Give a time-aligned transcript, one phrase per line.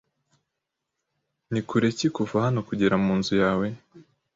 [1.51, 3.67] Ni kure ki kuva hano kugera munzu yawe?